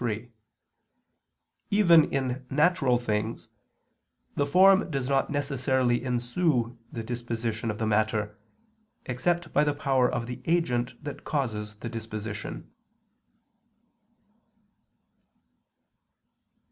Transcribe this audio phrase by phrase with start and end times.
[0.01, 0.31] 3:
[1.69, 3.49] Even in natural things,
[4.35, 8.35] the form does not necessarily ensue the disposition of the matter,
[9.05, 12.67] except by the power of the agent that causes the disposition.